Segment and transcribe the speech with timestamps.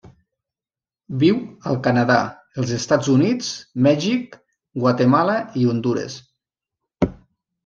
[1.23, 1.35] Viu
[1.71, 2.15] al Canadà,
[2.63, 3.51] els Estats Units,
[3.89, 4.35] Mèxic,
[4.87, 6.19] Guatemala i Hondures.